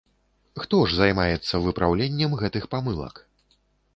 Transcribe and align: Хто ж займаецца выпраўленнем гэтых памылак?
Хто 0.61 0.79
ж 0.93 0.97
займаецца 1.01 1.61
выпраўленнем 1.65 2.31
гэтых 2.41 2.63
памылак? 2.75 3.15